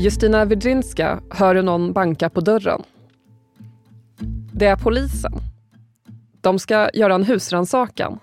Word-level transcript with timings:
Justina 0.00 0.44
Wydrinska 0.44 1.20
hör 1.30 1.54
hur 1.54 1.62
någon 1.62 1.92
banka 1.92 2.30
på 2.30 2.40
dörren. 2.40 2.82
Det 4.52 4.66
är 4.66 4.76
polisen. 4.76 5.32
De 6.40 6.58
ska 6.58 6.90
göra 6.94 7.14
en 7.14 7.24
husrannsakan. 7.24 8.18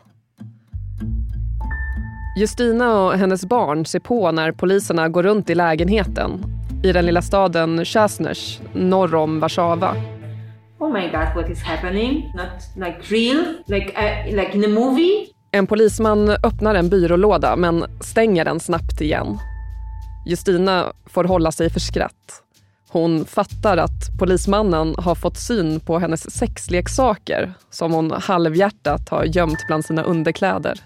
Justina 2.40 3.02
och 3.02 3.14
hennes 3.14 3.46
barn 3.46 3.86
ser 3.86 4.00
på 4.00 4.32
när 4.32 4.52
poliserna 4.52 5.10
går 5.10 5.24
runt 5.24 5.50
i 5.50 5.56
lägenheten 5.56 6.44
i 6.84 6.92
den 6.92 7.06
lilla 7.06 7.22
staden 7.22 7.86
Chasners 7.86 8.60
norr 8.74 9.16
om 9.16 9.40
Warszawa. 9.40 9.96
Oh 10.80 10.94
my 10.94 11.02
god, 11.02 11.36
what 11.36 11.50
is 11.50 11.64
happening? 11.64 12.34
Not 12.36 12.86
like 12.86 12.98
real, 13.16 13.46
like, 13.68 13.88
uh, 13.88 14.36
like 14.36 14.58
in 14.58 14.66
a 14.66 14.80
movie? 14.80 15.28
En 15.52 15.68
polisman 15.68 16.30
öppnar 16.30 16.76
en 16.76 16.90
byrålåda 16.90 17.56
men 17.56 17.86
stänger 18.02 18.46
den 18.46 18.60
snabbt 18.60 19.02
igen. 19.02 19.40
Justina 20.28 20.94
får 21.06 21.24
hålla 21.24 21.52
sig 21.52 21.70
för 21.70 21.80
skratt. 21.80 22.44
Hon 22.90 23.26
fattar 23.26 23.78
att 23.78 24.20
polismannen 24.20 24.96
har 24.98 25.16
fått 25.16 25.38
syn 25.38 25.80
på 25.80 26.00
hennes 26.00 26.32
sexleksaker 26.32 27.54
som 27.70 27.94
hon 27.94 28.12
halvhjärtat 28.12 29.10
har 29.10 29.24
gömt 29.24 29.60
bland 29.68 29.86
sina 29.86 30.04
underkläder. 30.04 30.80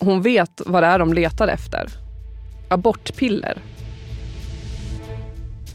Hon 0.00 0.22
vet 0.22 0.60
vad 0.66 0.82
det 0.82 0.86
är 0.86 0.98
de 0.98 1.12
letar 1.12 1.48
efter. 1.48 1.86
Abortpiller. 2.68 3.58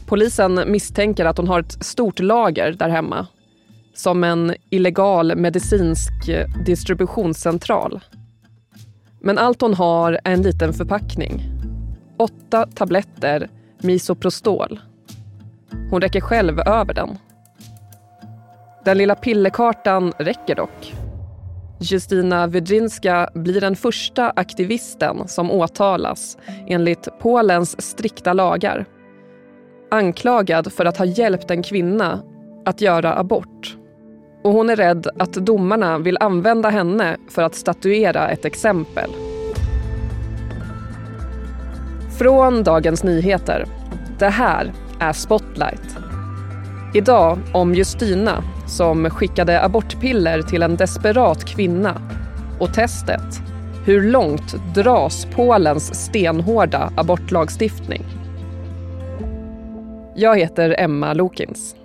Polisen 0.06 0.60
misstänker 0.66 1.24
att 1.24 1.36
hon 1.36 1.48
har 1.48 1.60
ett 1.60 1.84
stort 1.84 2.18
lager 2.18 2.72
där 2.72 2.88
hemma. 2.88 3.26
Som 3.94 4.24
en 4.24 4.54
illegal 4.70 5.36
medicinsk 5.36 6.12
distributionscentral. 6.66 8.00
Men 9.20 9.38
allt 9.38 9.60
hon 9.60 9.74
har 9.74 10.12
är 10.12 10.32
en 10.32 10.42
liten 10.42 10.72
förpackning. 10.72 11.55
Åtta 12.16 12.66
tabletter 12.74 13.48
Misoprostol. 13.78 14.80
Hon 15.90 16.00
räcker 16.00 16.20
själv 16.20 16.60
över 16.60 16.94
den. 16.94 17.18
Den 18.84 18.98
lilla 18.98 19.14
pillerkartan 19.14 20.12
räcker 20.18 20.54
dock. 20.54 20.94
Justina 21.80 22.46
Wydrinska 22.46 23.30
blir 23.34 23.60
den 23.60 23.76
första 23.76 24.32
aktivisten 24.36 25.28
som 25.28 25.50
åtalas 25.50 26.38
enligt 26.66 27.08
Polens 27.18 27.82
strikta 27.82 28.32
lagar. 28.32 28.84
Anklagad 29.90 30.72
för 30.72 30.84
att 30.84 30.96
ha 30.96 31.04
hjälpt 31.04 31.50
en 31.50 31.62
kvinna 31.62 32.22
att 32.64 32.80
göra 32.80 33.18
abort. 33.18 33.76
Och 34.44 34.52
hon 34.52 34.70
är 34.70 34.76
rädd 34.76 35.06
att 35.18 35.32
domarna 35.32 35.98
vill 35.98 36.16
använda 36.20 36.68
henne 36.68 37.16
för 37.30 37.42
att 37.42 37.54
statuera 37.54 38.28
ett 38.28 38.44
exempel. 38.44 39.10
Från 42.18 42.62
Dagens 42.62 43.04
Nyheter. 43.04 43.64
Det 44.18 44.28
här 44.28 44.72
är 45.00 45.12
Spotlight. 45.12 45.96
Idag 46.94 47.38
om 47.54 47.74
Justina 47.74 48.44
som 48.66 49.10
skickade 49.10 49.62
abortpiller 49.62 50.42
till 50.42 50.62
en 50.62 50.76
desperat 50.76 51.44
kvinna. 51.44 52.00
Och 52.60 52.74
testet. 52.74 53.40
Hur 53.84 54.02
långt 54.10 54.74
dras 54.74 55.26
Polens 55.34 56.04
stenhårda 56.04 56.92
abortlagstiftning? 56.96 58.04
Jag 60.14 60.38
heter 60.38 60.74
Emma 60.78 61.12
Lokins. 61.12 61.76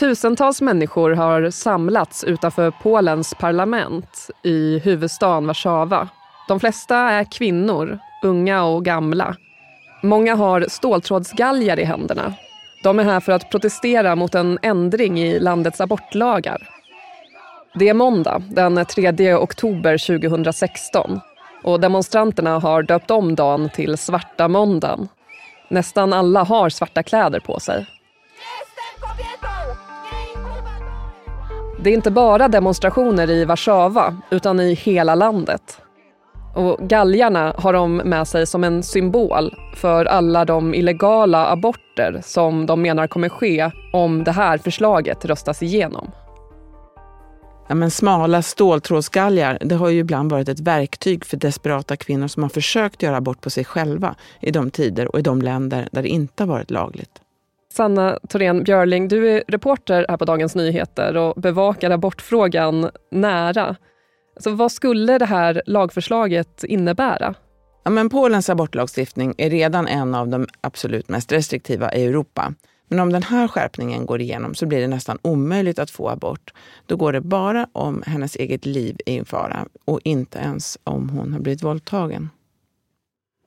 Tusentals 0.00 0.60
människor 0.60 1.10
har 1.10 1.50
samlats 1.50 2.24
utanför 2.24 2.70
Polens 2.70 3.34
parlament 3.34 4.30
i 4.42 4.78
huvudstaden 4.78 5.46
Warszawa. 5.46 6.08
De 6.48 6.60
flesta 6.60 6.96
är 6.96 7.24
kvinnor, 7.24 7.98
unga 8.22 8.64
och 8.64 8.84
gamla. 8.84 9.36
Många 10.02 10.34
har 10.34 10.66
ståltrådsgalgar 10.68 11.80
i 11.80 11.84
händerna. 11.84 12.34
De 12.82 12.98
är 12.98 13.04
här 13.04 13.20
för 13.20 13.32
att 13.32 13.50
protestera 13.50 14.16
mot 14.16 14.34
en 14.34 14.58
ändring 14.62 15.20
i 15.20 15.40
landets 15.40 15.80
abortlagar. 15.80 16.68
Det 17.74 17.88
är 17.88 17.94
måndag, 17.94 18.42
den 18.48 18.86
3 18.86 19.34
oktober 19.34 20.20
2016 20.20 21.20
och 21.62 21.80
demonstranterna 21.80 22.58
har 22.58 22.82
döpt 22.82 23.10
om 23.10 23.34
dagen 23.34 23.70
till 23.74 23.98
svarta 23.98 24.48
måndagen. 24.48 25.08
Nästan 25.68 26.12
alla 26.12 26.44
har 26.44 26.68
svarta 26.68 27.02
kläder 27.02 27.40
på 27.40 27.60
sig. 27.60 27.86
Det 31.82 31.90
är 31.90 31.94
inte 31.94 32.10
bara 32.10 32.48
demonstrationer 32.48 33.30
i 33.30 33.44
Warszawa, 33.44 34.16
utan 34.30 34.60
i 34.60 34.74
hela 34.74 35.14
landet. 35.14 35.80
Och 36.54 36.78
galgarna 36.88 37.54
har 37.58 37.72
de 37.72 37.96
med 37.96 38.28
sig 38.28 38.46
som 38.46 38.64
en 38.64 38.82
symbol 38.82 39.54
för 39.74 40.04
alla 40.04 40.44
de 40.44 40.74
illegala 40.74 41.46
aborter 41.46 42.20
som 42.24 42.66
de 42.66 42.82
menar 42.82 43.06
kommer 43.06 43.28
ske 43.28 43.70
om 43.92 44.24
det 44.24 44.30
här 44.30 44.58
förslaget 44.58 45.24
röstas 45.24 45.62
igenom. 45.62 46.10
Ja, 47.68 47.74
men 47.74 47.90
smala 47.90 48.42
ståltrådsgalgar 48.42 49.58
det 49.60 49.74
har 49.74 49.88
ju 49.88 49.98
ibland 49.98 50.32
varit 50.32 50.48
ett 50.48 50.60
verktyg 50.60 51.24
för 51.24 51.36
desperata 51.36 51.96
kvinnor 51.96 52.28
som 52.28 52.42
har 52.42 52.50
försökt 52.50 53.02
göra 53.02 53.16
abort 53.16 53.40
på 53.40 53.50
sig 53.50 53.64
själva 53.64 54.14
i 54.40 54.50
de 54.50 54.70
tider 54.70 55.08
och 55.08 55.18
i 55.18 55.22
de 55.22 55.42
länder 55.42 55.88
där 55.92 56.02
det 56.02 56.08
inte 56.08 56.42
har 56.42 56.48
varit 56.48 56.70
lagligt. 56.70 57.19
Sanna 57.80 58.18
Thorén 58.28 58.64
Björling, 58.64 59.08
du 59.08 59.28
är 59.30 59.44
reporter 59.48 60.06
här 60.08 60.16
på 60.16 60.24
Dagens 60.24 60.54
Nyheter 60.54 61.16
och 61.16 61.40
bevakar 61.40 61.90
abortfrågan 61.90 62.90
nära. 63.10 63.76
Så 64.40 64.50
vad 64.50 64.72
skulle 64.72 65.18
det 65.18 65.24
här 65.24 65.62
lagförslaget 65.66 66.64
innebära? 66.64 67.34
Ja, 67.84 67.90
men 67.90 68.08
Polens 68.10 68.50
abortlagstiftning 68.50 69.34
är 69.38 69.50
redan 69.50 69.86
en 69.86 70.14
av 70.14 70.28
de 70.28 70.46
absolut 70.60 71.08
mest 71.08 71.32
restriktiva 71.32 71.94
i 71.94 72.04
Europa. 72.04 72.54
Men 72.88 73.00
om 73.00 73.12
den 73.12 73.22
här 73.22 73.48
skärpningen 73.48 74.06
går 74.06 74.20
igenom 74.20 74.54
så 74.54 74.66
blir 74.66 74.80
det 74.80 74.88
nästan 74.88 75.18
omöjligt 75.22 75.78
att 75.78 75.90
få 75.90 76.08
abort. 76.08 76.52
Då 76.86 76.96
går 76.96 77.12
det 77.12 77.20
bara 77.20 77.66
om 77.72 78.02
hennes 78.06 78.36
eget 78.36 78.66
liv 78.66 78.96
är 79.06 79.20
i 79.20 79.24
fara 79.24 79.66
och 79.84 80.00
inte 80.04 80.38
ens 80.38 80.78
om 80.84 81.08
hon 81.08 81.32
har 81.32 81.40
blivit 81.40 81.62
våldtagen. 81.62 82.28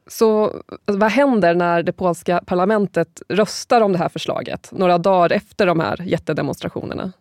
Så 0.08 0.44
alltså, 0.44 0.64
vad 0.86 1.12
händer 1.12 1.56
när 1.56 1.84
det 1.84 1.94
polska 1.94 2.42
parlamentet 2.46 3.22
röstar 3.30 3.82
om 3.82 3.92
det 3.92 3.98
här 3.98 4.10
förslaget 4.10 4.70
några 4.72 4.98
dagar 4.98 5.32
efter 5.36 5.66
de 5.66 5.80
här 5.80 6.02
jättedemonstrationerna? 6.02 7.12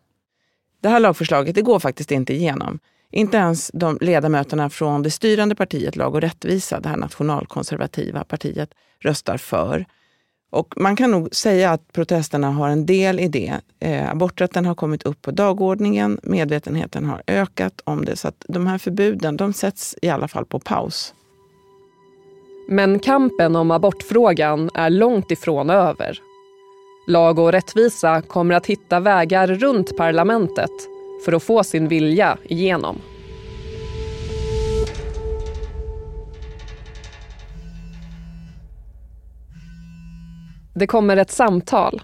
Det 0.80 0.88
här 0.88 1.00
lagförslaget 1.00 1.54
det 1.54 1.62
går 1.62 1.78
faktiskt 1.78 2.10
inte 2.10 2.34
igenom. 2.34 2.78
Inte 3.10 3.36
ens 3.36 3.70
de 3.74 3.98
ledamöterna 4.00 4.70
från 4.70 5.02
det 5.02 5.10
styrande 5.10 5.54
partiet 5.54 5.96
Lag 5.96 6.14
och 6.14 6.20
rättvisa, 6.20 6.80
det 6.80 6.88
här 6.88 6.96
nationalkonservativa 6.96 8.24
partiet, 8.24 8.70
röstar 9.00 9.36
för. 9.36 9.86
Och 10.50 10.74
man 10.76 10.96
kan 10.96 11.10
nog 11.10 11.34
säga 11.34 11.70
att 11.70 11.92
protesterna 11.92 12.50
har 12.50 12.68
en 12.68 12.86
del 12.86 13.20
i 13.20 13.28
det. 13.28 13.60
Eh, 13.80 14.10
aborträtten 14.10 14.66
har 14.66 14.74
kommit 14.74 15.02
upp 15.02 15.22
på 15.22 15.30
dagordningen, 15.30 16.20
medvetenheten 16.22 17.04
har 17.04 17.22
ökat 17.26 17.80
om 17.84 18.04
det. 18.04 18.16
Så 18.16 18.28
att 18.28 18.44
de 18.48 18.66
här 18.66 18.78
förbuden 18.78 19.36
de 19.36 19.52
sätts 19.52 19.96
i 20.02 20.08
alla 20.08 20.28
fall 20.28 20.46
på 20.46 20.58
paus. 20.58 21.14
Men 22.72 22.98
kampen 22.98 23.56
om 23.56 23.70
abortfrågan 23.70 24.70
är 24.74 24.90
långt 24.90 25.30
ifrån 25.30 25.70
över. 25.70 26.18
Lag 27.06 27.38
och 27.38 27.52
rättvisa 27.52 28.22
kommer 28.22 28.54
att 28.54 28.66
hitta 28.66 29.00
vägar 29.00 29.46
runt 29.46 29.96
parlamentet 29.96 30.70
för 31.24 31.32
att 31.32 31.42
få 31.42 31.64
sin 31.64 31.88
vilja 31.88 32.38
igenom. 32.44 32.98
Det 40.74 40.86
kommer 40.86 41.16
ett 41.16 41.30
samtal. 41.30 42.02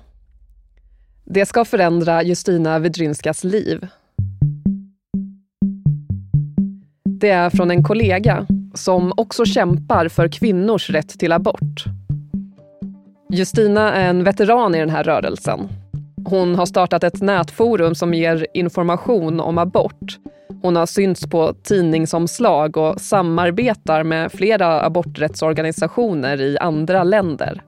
Det 1.24 1.46
ska 1.46 1.64
förändra 1.64 2.22
Justina 2.22 2.78
Wydrynskas 2.78 3.44
liv. 3.44 3.86
Det 7.04 7.30
är 7.30 7.50
från 7.50 7.70
en 7.70 7.82
kollega 7.82 8.46
som 8.74 9.12
också 9.16 9.44
kämpar 9.44 10.08
för 10.08 10.28
kvinnors 10.28 10.90
rätt 10.90 11.08
till 11.18 11.32
abort. 11.32 11.84
Justina 13.32 13.92
är 13.92 14.10
en 14.10 14.24
veteran 14.24 14.74
i 14.74 14.78
den 14.78 14.90
här 14.90 15.04
rörelsen. 15.04 15.68
Hon 16.24 16.54
har 16.54 16.66
startat 16.66 17.04
ett 17.04 17.22
nätforum 17.22 17.94
som 17.94 18.14
ger 18.14 18.46
information 18.54 19.40
om 19.40 19.58
abort. 19.58 20.18
Hon 20.62 20.76
har 20.76 20.86
synts 20.86 21.26
på 21.26 21.54
tidningsomslag 21.62 22.76
och 22.76 23.00
samarbetar 23.00 24.02
med 24.02 24.32
flera 24.32 24.82
aborträttsorganisationer 24.82 26.40
i 26.40 26.58
andra 26.58 27.04
länder. 27.04 27.62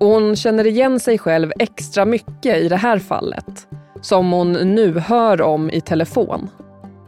Och 0.00 0.06
hon 0.06 0.36
känner 0.36 0.66
igen 0.66 1.00
sig 1.00 1.18
själv 1.18 1.52
extra 1.58 2.04
mycket 2.04 2.56
i 2.56 2.68
det 2.68 2.76
här 2.76 2.98
fallet 2.98 3.66
som 4.00 4.32
hon 4.32 4.52
nu 4.52 4.98
hör 4.98 5.42
om 5.42 5.70
i 5.70 5.80
telefon. 5.80 6.48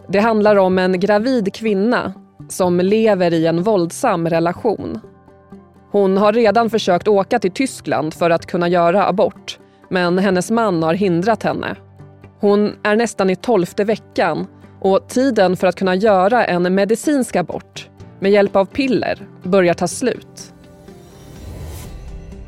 Det 0.08 0.18
handlar 0.18 0.56
om 0.56 0.78
en 0.78 1.00
gravid 1.00 1.54
kvinna 1.54 2.12
som 2.52 2.80
lever 2.80 3.34
i 3.34 3.46
en 3.46 3.62
våldsam 3.62 4.28
relation. 4.28 5.00
Hon 5.90 6.16
har 6.16 6.32
redan 6.32 6.70
försökt 6.70 7.08
åka 7.08 7.38
till 7.38 7.50
Tyskland 7.50 8.14
för 8.14 8.30
att 8.30 8.46
kunna 8.46 8.68
göra 8.68 9.06
abort 9.06 9.58
men 9.90 10.18
hennes 10.18 10.50
man 10.50 10.82
har 10.82 10.94
hindrat 10.94 11.42
henne. 11.42 11.76
Hon 12.40 12.72
är 12.82 12.96
nästan 12.96 13.30
i 13.30 13.36
tolfte 13.36 13.84
veckan 13.84 14.46
Och 14.80 15.08
tiden 15.08 15.56
för 15.56 15.66
att 15.66 15.76
kunna 15.76 15.94
göra 15.94 16.44
en 16.44 16.74
medicinsk 16.74 17.36
abort 17.36 17.88
med 18.20 18.32
hjälp 18.32 18.56
av 18.56 18.64
piller 18.64 19.26
börjar 19.42 19.74
ta 19.74 19.88
slut. 19.88 20.54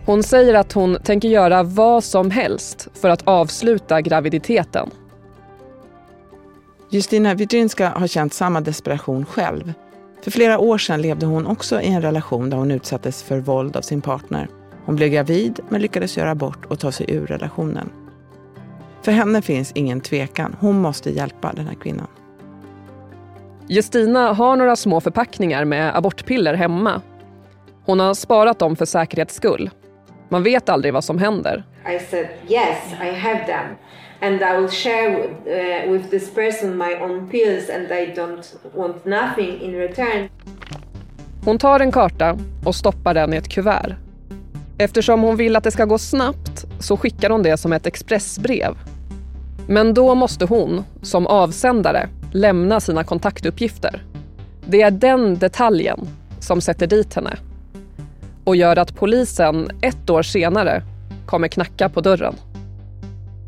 Hon 0.07 0.23
säger 0.23 0.55
att 0.55 0.73
hon 0.73 0.99
tänker 1.05 1.29
göra 1.29 1.63
vad 1.63 2.05
som 2.05 2.31
helst 2.31 2.89
för 2.95 3.09
att 3.09 3.29
avsluta 3.29 4.01
graviditeten. 4.01 4.91
Justina 6.91 7.35
Widrinska 7.35 7.89
har 7.89 8.07
känt 8.07 8.35
samma 8.35 8.61
desperation 8.61 9.27
själv. 9.27 9.73
För 10.23 10.31
flera 10.31 10.59
år 10.59 10.79
sedan 10.79 11.03
levde 11.03 11.27
hon 11.27 11.47
också 11.47 11.81
i 11.81 11.87
en 11.87 12.03
relation 12.03 12.51
där 12.51 12.57
hon 12.57 12.71
utsattes 12.71 13.23
för 13.23 13.39
våld 13.39 13.77
av 13.77 13.83
sin 13.83 14.01
partner. 14.01 14.49
Hon 14.85 14.97
blev 14.97 15.09
gravid 15.09 15.61
men 15.69 15.83
lyckades 15.83 16.17
göra 16.17 16.31
abort 16.31 16.67
och 16.67 16.79
ta 16.79 16.93
sig 16.93 17.11
ur 17.11 17.27
relationen. 17.27 17.91
För 19.03 19.13
henne 19.13 19.43
finns 19.43 19.73
ingen 19.73 20.01
tvekan. 20.01 20.57
Hon 20.61 20.81
måste 20.81 21.11
hjälpa 21.11 21.53
den 21.53 21.67
här 21.67 21.75
kvinnan. 21.75 22.07
Justina 23.69 24.33
har 24.33 24.57
några 24.57 24.77
små 24.77 25.01
förpackningar 25.01 25.65
med 25.65 25.97
abortpiller 25.97 26.55
hemma. 26.55 27.03
Hon 27.85 28.01
har 28.01 28.15
sparat 28.15 28.59
dem 28.59 28.77
för 28.77 28.85
säkerhets 28.85 29.35
skull. 29.35 29.71
Man 30.29 30.43
vet 30.43 30.69
aldrig 30.69 30.95
vad 30.95 31.05
som 31.05 31.19
händer. 31.19 31.65
I 31.97 31.99
said, 31.99 32.29
yes, 32.49 32.93
I 33.03 33.19
have 33.19 33.47
them. 33.47 33.77
And 34.23 34.43
I 34.43 34.61
will 34.61 34.71
share 34.71 35.17
uh, 35.17 35.93
with 35.93 36.11
this 36.11 36.35
person 36.35 36.77
my 36.77 36.95
own 36.95 37.29
pills 37.31 37.71
and 37.71 37.93
I 37.93 38.15
don't 38.15 38.57
want 38.75 39.05
nothing 39.05 39.61
in 39.61 39.73
return. 39.73 40.29
Hon 41.45 41.59
tar 41.59 41.81
en 41.81 41.93
karta 41.93 42.39
och 42.65 42.75
stoppar 42.75 43.15
den 43.15 43.35
i 43.35 43.37
ett 43.37 43.49
kuvert. 43.49 43.97
Eftersom 44.79 45.23
hon 45.23 45.37
vill 45.37 45.57
att 45.57 45.65
det 45.65 45.71
ska 45.71 45.85
gå 45.85 45.99
snabbt 45.99 46.67
så 46.81 46.97
skickar 46.97 47.31
hon 47.31 47.43
det 47.43 47.57
som 47.57 47.73
ett 47.73 47.87
expressbrev. 47.87 48.79
Men 49.69 49.95
då 49.95 50.15
måste 50.15 50.45
hon, 50.45 50.85
som 51.03 51.27
avsändare, 51.27 52.09
lämna 52.33 52.81
sina 52.81 53.05
kontaktuppgifter. 53.05 54.05
Det 54.67 54.83
är 54.83 54.91
den 54.91 55.39
detaljen 55.39 56.09
som 56.41 56.61
sätter 56.61 56.87
dit 56.87 57.15
henne 57.15 57.37
och 58.45 58.57
gör 58.57 58.77
att 58.77 58.97
polisen 58.97 59.71
ett 59.83 60.11
år 60.11 60.23
senare 60.23 60.83
kommer 61.27 61.49
knacka 61.49 61.89
på 61.89 62.01
dörren. 62.01 62.35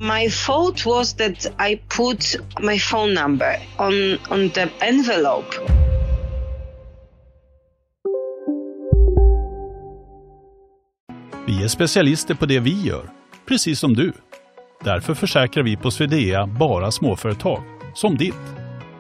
My 0.02 0.28
fault 0.28 0.87
was 0.87 1.14
that 1.14 1.46
I 1.58 1.81
put 1.96 2.37
my 2.60 2.78
phone 2.78 3.14
number 3.14 3.56
on, 3.78 4.19
on 4.31 4.50
the 4.50 4.69
envelope. 4.81 5.46
Vi 11.46 11.64
är 11.64 11.69
specialister 11.69 12.34
på 12.34 12.46
det 12.46 12.60
vi 12.60 12.82
gör, 12.82 13.10
precis 13.49 13.78
som 13.78 13.94
du. 13.94 14.12
Därför 14.84 15.14
försäkrar 15.14 15.64
vi 15.64 15.76
på 15.76 15.90
Swedea 15.90 16.46
bara 16.46 16.90
småföretag, 16.90 17.62
som 17.94 18.16
ditt. 18.16 18.34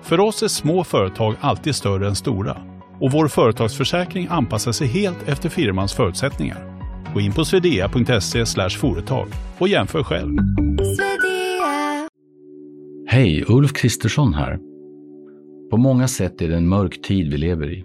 För 0.02 0.20
oss 0.20 0.42
är 0.42 0.48
små 0.48 0.84
företag 0.84 1.34
alltid 1.40 1.74
större 1.74 2.08
än 2.08 2.16
stora 2.16 2.56
och 3.00 3.12
vår 3.12 3.28
företagsförsäkring 3.28 4.26
anpassar 4.30 4.72
sig 4.72 4.86
helt 4.86 5.28
efter 5.28 5.48
firmans 5.48 5.94
förutsättningar. 5.94 6.71
Gå 7.14 7.20
in 7.20 7.32
på 7.32 7.44
swedea.se 7.44 8.68
företag 8.70 9.28
och 9.58 9.68
jämför 9.68 10.02
själv. 10.02 10.38
Hej, 13.06 13.44
Ulf 13.48 13.72
Kristersson 13.72 14.34
här. 14.34 14.58
På 15.70 15.76
många 15.76 16.08
sätt 16.08 16.42
är 16.42 16.48
det 16.48 16.56
en 16.56 16.68
mörk 16.68 17.02
tid 17.02 17.30
vi 17.30 17.38
lever 17.38 17.72
i. 17.72 17.84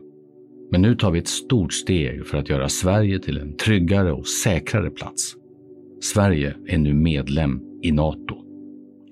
Men 0.71 0.81
nu 0.81 0.95
tar 0.95 1.11
vi 1.11 1.19
ett 1.19 1.27
stort 1.27 1.73
steg 1.73 2.27
för 2.27 2.37
att 2.37 2.49
göra 2.49 2.69
Sverige 2.69 3.19
till 3.19 3.37
en 3.37 3.57
tryggare 3.57 4.11
och 4.11 4.27
säkrare 4.27 4.89
plats. 4.89 5.35
Sverige 6.01 6.55
är 6.67 6.77
nu 6.77 6.93
medlem 6.93 7.61
i 7.83 7.91
Nato. 7.91 8.35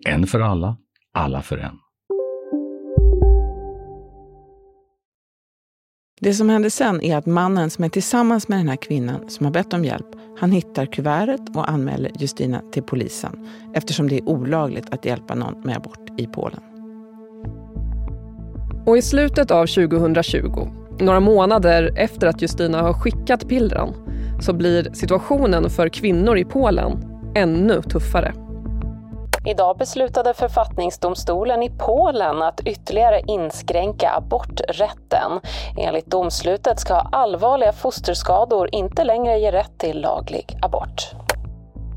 En 0.08 0.28
för 0.28 0.40
alla, 0.40 0.78
alla 1.14 1.42
för 1.42 1.58
en. 1.58 1.85
Det 6.22 6.34
som 6.34 6.50
händer 6.50 6.70
sen 6.70 7.02
är 7.02 7.18
att 7.18 7.26
mannen 7.26 7.70
som 7.70 7.84
är 7.84 7.90
tillsammans 7.90 8.48
med 8.48 8.60
den 8.60 8.70
här 8.70 8.76
kvinnan 8.76 9.30
som 9.30 9.46
har 9.46 9.54
bett 9.54 9.74
om 9.74 9.86
hjälp, 9.86 10.06
han 10.40 10.52
hittar 10.52 10.86
kuvertet 10.86 11.56
och 11.56 11.70
anmäler 11.70 12.12
Justina 12.20 12.62
till 12.72 12.84
polisen 12.84 13.48
eftersom 13.74 14.10
det 14.10 14.18
är 14.18 14.30
olagligt 14.30 14.94
att 14.94 15.06
hjälpa 15.06 15.36
någon 15.36 15.62
med 15.64 15.78
abort 15.78 16.20
i 16.20 16.28
Polen. 16.28 16.60
Och 18.86 18.98
i 18.98 19.02
slutet 19.02 19.52
av 19.52 19.66
2020, 19.66 20.68
några 21.00 21.20
månader 21.20 21.94
efter 21.98 22.28
att 22.28 22.42
Justina 22.42 22.82
har 22.82 22.94
skickat 22.94 23.48
pillren, 23.48 23.94
så 24.42 24.54
blir 24.54 24.94
situationen 24.94 25.70
för 25.70 25.90
kvinnor 25.90 26.38
i 26.38 26.46
Polen 26.46 26.92
ännu 27.36 27.82
tuffare. 27.82 28.45
Idag 29.46 29.78
beslutade 29.78 30.34
författningsdomstolen 30.34 31.64
i 31.64 31.70
Polen 31.70 32.42
att 32.42 32.62
ytterligare 32.66 33.22
inskränka 33.28 34.12
aborträtten. 34.12 35.32
Enligt 35.78 36.06
domslutet 36.06 36.80
ska 36.80 36.94
allvarliga 36.96 37.72
fosterskador 37.72 38.70
inte 38.72 39.04
längre 39.04 39.40
ge 39.40 39.52
rätt 39.52 39.78
till 39.78 40.02
laglig 40.02 40.58
abort. 40.62 41.12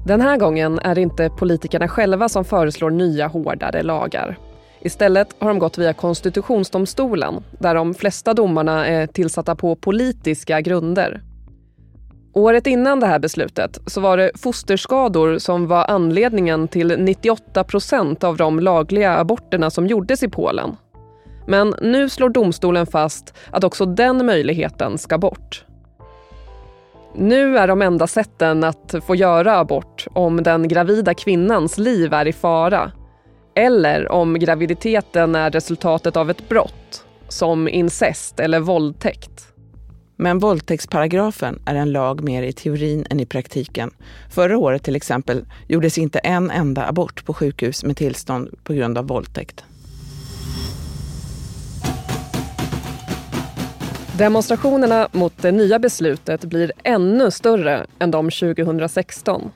Den 0.06 0.20
här 0.20 0.36
gången 0.36 0.78
är 0.78 0.94
det 0.94 1.00
inte 1.00 1.30
politikerna 1.30 1.88
själva 1.88 2.28
som 2.28 2.44
föreslår 2.44 2.90
nya 2.90 3.26
hårdare 3.26 3.82
lagar. 3.82 4.38
Istället 4.80 5.28
har 5.38 5.48
de 5.48 5.58
gått 5.58 5.78
via 5.78 5.92
konstitutionsdomstolen 5.92 7.44
där 7.58 7.74
de 7.74 7.94
flesta 7.94 8.34
domarna 8.34 8.86
är 8.86 9.06
tillsatta 9.06 9.54
på 9.56 9.76
politiska 9.76 10.60
grunder. 10.60 11.22
Året 12.32 12.66
innan 12.66 13.00
det 13.00 13.06
här 13.06 13.19
beslutet 13.19 13.78
så 13.86 14.00
var 14.00 14.16
det 14.16 14.30
fosterskador 14.34 15.38
som 15.38 15.66
var 15.66 15.84
anledningen 15.84 16.69
till 16.69 16.96
98 16.98 17.64
procent 17.64 18.25
av 18.25 18.36
de 18.36 18.60
lagliga 18.60 19.19
aborterna 19.19 19.70
som 19.70 19.86
gjordes 19.86 20.22
i 20.22 20.28
Polen. 20.28 20.76
Men 21.46 21.75
nu 21.82 22.08
slår 22.08 22.28
domstolen 22.28 22.86
fast 22.86 23.34
att 23.50 23.64
också 23.64 23.86
den 23.86 24.26
möjligheten 24.26 24.98
ska 24.98 25.19
bort. 25.19 25.64
Nu 27.14 27.58
är 27.58 27.69
de 27.69 27.82
enda 27.82 28.06
sätten 28.06 28.64
att 28.64 28.94
få 29.06 29.14
göra 29.14 29.58
abort 29.58 30.06
om 30.12 30.42
den 30.42 30.69
gravida 30.69 31.14
kvinnans 31.14 31.78
liv 31.78 32.12
är 32.12 32.26
i 32.26 32.32
fara 32.32 32.92
eller 33.54 34.12
om 34.12 34.38
graviditeten 34.38 35.34
är 35.34 35.50
resultatet 35.50 36.16
av 36.16 36.31
ett 36.31 36.48
brott 36.48 37.04
som 37.28 37.69
incest 37.69 38.40
eller 38.40 38.60
våldtäkt. 38.60 39.47
Men 40.20 40.38
våldtäktsparagrafen 40.38 41.59
är 41.65 41.75
en 41.75 41.93
lag 41.93 42.25
mer 42.25 42.43
i 42.43 42.53
teorin 42.53 43.06
än 43.11 43.20
i 43.20 43.26
praktiken. 43.26 43.91
Förra 44.31 44.59
året 44.59 44.82
till 44.82 44.97
exempel 44.97 45.44
gjordes 45.69 45.99
inte 45.99 46.19
en 46.19 46.50
enda 46.50 46.87
abort 46.87 47.25
på 47.25 47.35
sjukhus 47.35 47.85
med 47.85 47.97
tillstånd 47.97 48.55
på 48.65 48.72
grund 48.72 48.98
av 48.98 49.06
våldtäkt. 49.06 49.65
Demonstrationerna 54.19 55.08
mot 55.13 55.43
det 55.43 55.53
nya 55.53 55.79
beslutet 55.79 56.44
blir 56.44 56.72
ännu 56.84 57.31
större 57.31 57.87
än 57.98 58.10
de 58.10 58.31
2016. 58.31 59.51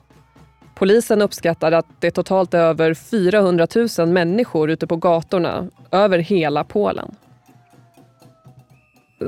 Polisen 0.75 1.21
uppskattar 1.21 1.71
att 1.71 1.87
det 1.99 2.11
totalt 2.11 2.53
är 2.53 2.59
över 2.59 2.93
400 2.93 3.67
000 3.97 4.07
människor 4.07 4.69
ute 4.69 4.87
på 4.87 4.95
gatorna 4.95 5.69
över 5.91 6.19
hela 6.19 6.63
Polen. 6.63 7.15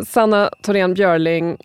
Sanna 0.07 0.49
Thorén 0.61 0.93
Björling, 0.93 1.57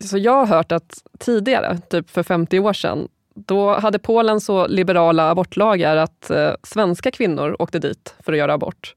så 0.00 0.18
jag 0.18 0.32
har 0.32 0.46
hört 0.46 0.72
att 0.72 1.02
tidigare, 1.18 1.78
typ 1.90 2.10
för 2.10 2.22
50 2.22 2.58
år 2.58 2.72
sedan, 2.72 3.08
då 3.34 3.74
hade 3.74 3.98
Polen 3.98 4.40
så 4.40 4.66
liberala 4.66 5.30
abortlagar 5.30 5.96
att 5.96 6.30
eh, 6.30 6.52
svenska 6.62 7.10
kvinnor 7.10 7.56
åkte 7.58 7.78
dit 7.78 8.14
för 8.20 8.32
att 8.32 8.38
göra 8.38 8.54
abort. 8.54 8.94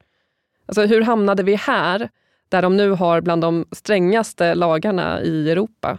Alltså, 0.65 0.85
hur 0.85 1.01
hamnade 1.01 1.43
vi 1.43 1.55
här, 1.55 2.09
där 2.49 2.61
de 2.61 2.77
nu 2.77 2.89
har 2.89 3.21
bland 3.21 3.41
de 3.41 3.65
strängaste 3.71 4.55
lagarna 4.55 5.21
i 5.21 5.51
Europa? 5.51 5.97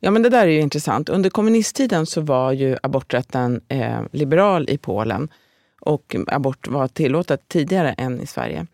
Ja, 0.00 0.10
men 0.10 0.22
det 0.22 0.28
där 0.28 0.46
är 0.46 0.50
ju 0.50 0.60
intressant. 0.60 1.08
Under 1.08 1.30
kommunisttiden 1.30 2.06
så 2.06 2.20
var 2.20 2.52
ju 2.52 2.76
aborträtten 2.82 3.60
eh, 3.68 4.00
liberal 4.12 4.70
i 4.70 4.78
Polen 4.78 5.28
och 5.80 6.16
abort 6.26 6.68
var 6.68 6.88
tillåtet 6.88 7.48
tidigare 7.48 7.92
än 7.92 8.20
i 8.20 8.26
Sverige. 8.26 8.66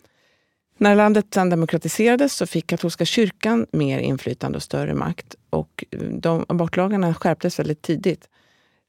När 0.81 0.95
landet 0.95 1.27
sen 1.35 1.51
demokratiserades 1.51 2.35
så 2.35 2.47
fick 2.47 2.67
katolska 2.67 3.05
kyrkan 3.05 3.67
mer 3.73 3.99
inflytande 3.99 4.57
och 4.57 4.63
större 4.63 4.95
makt. 4.95 5.35
Och 5.51 5.85
de 6.11 6.45
abortlagarna 6.49 7.15
skärptes 7.15 7.59
väldigt 7.59 7.83
tidigt. 7.83 8.29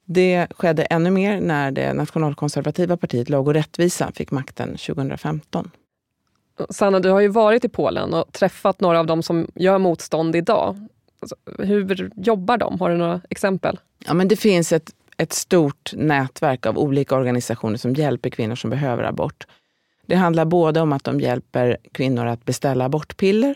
Det 0.06 0.48
skedde 0.50 0.84
ännu 0.84 1.12
mer 1.12 1.42
när 1.42 1.72
det 1.72 1.94
nationalkonservativa 1.94 2.98
partiet 2.98 3.30
Lag 3.30 3.48
och 3.48 3.54
rättvisa 3.54 4.12
fick 4.16 4.32
makten 4.32 4.70
2015. 4.70 5.72
Sanna, 6.70 7.00
du 7.00 7.10
har 7.10 7.20
ju 7.20 7.28
varit 7.28 7.66
i 7.66 7.70
Polen 7.70 8.14
och 8.14 8.34
träffat 8.34 8.82
några 8.82 9.00
av 9.00 9.06
dem 9.06 9.24
som 9.24 9.48
gör 9.56 9.78
motstånd 9.78 10.36
idag. 10.36 10.88
Alltså, 11.22 11.36
hur 11.60 12.12
jobbar 12.16 12.58
de? 12.58 12.80
Har 12.80 12.90
du 12.90 12.98
några 12.98 13.22
exempel? 13.30 13.80
Ja, 14.06 14.14
men 14.14 14.28
det 14.28 14.36
finns 14.36 14.72
ett, 14.72 14.92
ett 15.18 15.34
stort 15.34 15.94
nätverk 15.94 16.66
av 16.66 16.78
olika 16.78 17.16
organisationer 17.16 17.78
som 17.78 17.94
hjälper 17.94 18.30
kvinnor 18.30 18.56
som 18.56 18.70
behöver 18.70 19.04
abort. 19.04 19.48
Det 20.10 20.16
handlar 20.16 20.46
både 20.46 20.82
om 20.82 20.94
att 20.94 21.04
de 21.04 21.20
hjälper 21.20 21.78
kvinnor 21.92 22.26
att 22.26 22.46
beställa 22.46 22.86
abortpiller 22.86 23.56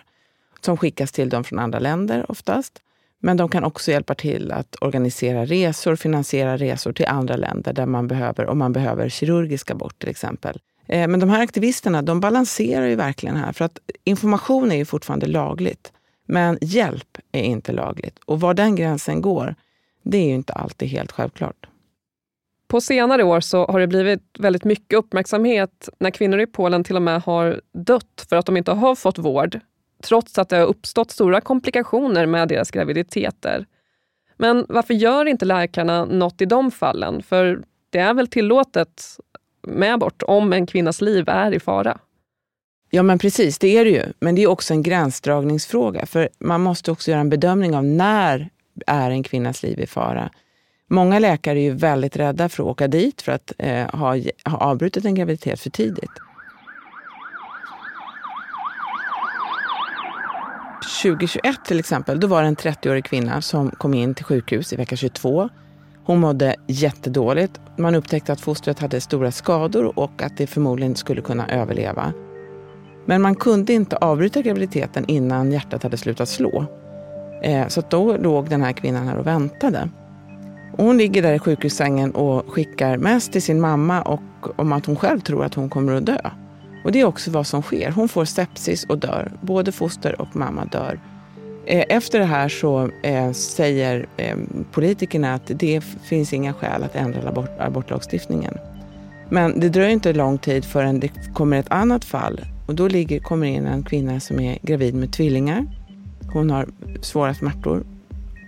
som 0.61 0.77
skickas 0.77 1.11
till 1.11 1.29
dem 1.29 1.43
från 1.43 1.59
andra 1.59 1.79
länder 1.79 2.31
oftast. 2.31 2.81
Men 3.19 3.37
de 3.37 3.49
kan 3.49 3.63
också 3.63 3.91
hjälpa 3.91 4.15
till 4.15 4.51
att 4.51 4.75
organisera 4.81 5.45
resor, 5.45 5.95
finansiera 5.95 6.57
resor 6.57 6.93
till 6.93 7.05
andra 7.05 7.35
länder 7.35 7.73
där 7.73 7.85
man 7.85 8.07
behöver, 8.07 8.45
om 8.45 8.57
man 8.57 8.73
behöver 8.73 9.09
kirurgisk 9.09 9.71
abort 9.71 9.99
till 9.99 10.09
exempel. 10.09 10.59
Eh, 10.87 11.07
men 11.07 11.19
de 11.19 11.29
här 11.29 11.41
aktivisterna 11.41 12.01
de 12.01 12.19
balanserar 12.19 12.85
ju 12.85 12.95
verkligen 12.95 13.35
här. 13.35 13.51
För 13.51 13.65
att 13.65 13.79
information 14.03 14.71
är 14.71 14.75
ju 14.75 14.85
fortfarande 14.85 15.25
lagligt. 15.25 15.91
Men 16.25 16.57
hjälp 16.61 17.17
är 17.31 17.43
inte 17.43 17.71
lagligt. 17.71 18.19
Och 18.25 18.41
var 18.41 18.53
den 18.53 18.75
gränsen 18.75 19.21
går, 19.21 19.55
det 20.03 20.17
är 20.17 20.27
ju 20.27 20.35
inte 20.35 20.53
alltid 20.53 20.89
helt 20.89 21.11
självklart. 21.11 21.67
På 22.73 22.81
senare 22.81 23.23
år 23.23 23.39
så 23.39 23.65
har 23.65 23.79
det 23.79 23.87
blivit 23.87 24.21
väldigt 24.39 24.63
mycket 24.63 24.97
uppmärksamhet 24.97 25.89
när 25.99 26.11
kvinnor 26.11 26.39
i 26.39 26.47
Polen 26.47 26.83
till 26.83 26.95
och 26.95 27.01
med 27.01 27.21
har 27.21 27.61
dött 27.73 28.25
för 28.29 28.35
att 28.35 28.45
de 28.45 28.57
inte 28.57 28.71
har 28.71 28.95
fått 28.95 29.17
vård, 29.17 29.59
trots 30.03 30.37
att 30.37 30.49
det 30.49 30.55
har 30.55 30.65
uppstått 30.65 31.11
stora 31.11 31.41
komplikationer 31.41 32.25
med 32.25 32.47
deras 32.47 32.71
graviditeter. 32.71 33.65
Men 34.37 34.65
varför 34.69 34.93
gör 34.93 35.25
inte 35.25 35.45
läkarna 35.45 36.05
något 36.05 36.41
i 36.41 36.45
de 36.45 36.71
fallen? 36.71 37.23
För 37.23 37.63
det 37.89 37.99
är 37.99 38.13
väl 38.13 38.27
tillåtet 38.27 39.03
med 39.67 39.93
abort 39.93 40.23
om 40.23 40.53
en 40.53 40.65
kvinnas 40.65 41.01
liv 41.01 41.29
är 41.29 41.51
i 41.51 41.59
fara? 41.59 41.99
Ja 42.89 43.03
men 43.03 43.19
precis, 43.19 43.59
det 43.59 43.77
är 43.77 43.85
det 43.85 43.91
ju. 43.91 44.03
Men 44.19 44.35
det 44.35 44.43
är 44.43 44.47
också 44.47 44.73
en 44.73 44.83
gränsdragningsfråga. 44.83 46.05
För 46.05 46.29
man 46.39 46.61
måste 46.61 46.91
också 46.91 47.11
göra 47.11 47.21
en 47.21 47.29
bedömning 47.29 47.75
av 47.75 47.83
när 47.83 48.49
är 48.87 49.11
en 49.11 49.23
kvinnas 49.23 49.63
liv 49.63 49.79
i 49.79 49.87
fara. 49.87 50.29
Många 50.93 51.19
läkare 51.19 51.59
är 51.59 51.63
ju 51.63 51.71
väldigt 51.71 52.17
rädda 52.17 52.49
för 52.49 52.63
att 52.63 52.69
åka 52.69 52.87
dit 52.87 53.21
för 53.21 53.31
att 53.31 53.53
eh, 53.57 53.89
ha, 53.89 54.15
ha 54.45 54.57
avbrutit 54.57 55.05
en 55.05 55.15
graviditet 55.15 55.59
för 55.59 55.69
tidigt. 55.69 56.11
2021 61.03 61.65
till 61.65 61.79
exempel, 61.79 62.19
då 62.19 62.27
var 62.27 62.41
det 62.41 62.47
en 62.47 62.55
30-årig 62.55 63.05
kvinna 63.05 63.41
som 63.41 63.71
kom 63.71 63.93
in 63.93 64.15
till 64.15 64.25
sjukhus 64.25 64.73
i 64.73 64.75
vecka 64.75 64.95
22. 64.95 65.49
Hon 66.05 66.19
mådde 66.19 66.55
jättedåligt. 66.67 67.61
Man 67.77 67.95
upptäckte 67.95 68.33
att 68.33 68.41
fostret 68.41 68.79
hade 68.79 69.01
stora 69.01 69.31
skador 69.31 69.99
och 69.99 70.21
att 70.21 70.37
det 70.37 70.47
förmodligen 70.47 70.95
skulle 70.95 71.21
kunna 71.21 71.47
överleva. 71.47 72.13
Men 73.05 73.21
man 73.21 73.35
kunde 73.35 73.73
inte 73.73 73.97
avbryta 73.97 74.41
graviditeten 74.41 75.05
innan 75.07 75.51
hjärtat 75.51 75.83
hade 75.83 75.97
slutat 75.97 76.29
slå. 76.29 76.65
Eh, 77.43 77.67
så 77.67 77.83
då 77.89 78.17
låg 78.17 78.49
den 78.49 78.61
här 78.61 78.73
kvinnan 78.73 79.07
här 79.07 79.17
och 79.17 79.27
väntade 79.27 79.89
hon 80.77 80.97
ligger 80.97 81.21
där 81.21 81.33
i 81.33 81.39
sjukhussängen 81.39 82.11
och 82.11 82.49
skickar 82.49 82.97
mest 82.97 83.31
till 83.31 83.41
sin 83.41 83.61
mamma 83.61 84.01
och 84.01 84.21
om 84.55 84.73
att 84.73 84.85
hon 84.85 84.95
själv 84.95 85.19
tror 85.19 85.45
att 85.45 85.53
hon 85.53 85.69
kommer 85.69 85.93
att 85.93 86.05
dö. 86.05 86.29
Och 86.83 86.91
det 86.91 86.99
är 86.99 87.05
också 87.05 87.31
vad 87.31 87.47
som 87.47 87.61
sker. 87.61 87.91
Hon 87.91 88.09
får 88.09 88.25
sepsis 88.25 88.83
och 88.83 88.97
dör. 88.97 89.31
Både 89.41 89.71
foster 89.71 90.21
och 90.21 90.35
mamma 90.35 90.65
dör. 90.65 90.99
Eh, 91.65 91.83
efter 91.89 92.19
det 92.19 92.25
här 92.25 92.49
så 92.49 92.89
eh, 93.03 93.31
säger 93.31 94.07
eh, 94.17 94.37
politikerna 94.71 95.33
att 95.33 95.51
det 95.55 95.81
finns 95.81 96.33
inga 96.33 96.53
skäl 96.53 96.83
att 96.83 96.95
ändra 96.95 97.29
abort, 97.29 97.59
abortlagstiftningen. 97.59 98.57
Men 99.29 99.59
det 99.59 99.69
dröjer 99.69 99.89
inte 99.89 100.13
lång 100.13 100.37
tid 100.37 100.65
förrän 100.65 100.99
det 100.99 101.11
kommer 101.33 101.59
ett 101.59 101.71
annat 101.71 102.05
fall 102.05 102.41
och 102.67 102.75
då 102.75 102.87
ligger, 102.87 103.19
kommer 103.19 103.47
in 103.47 103.65
en 103.65 103.83
kvinna 103.83 104.19
som 104.19 104.39
är 104.39 104.57
gravid 104.61 104.95
med 104.95 105.13
tvillingar. 105.13 105.65
Hon 106.33 106.49
har 106.49 106.67
svåra 107.01 107.33
smärtor 107.33 107.83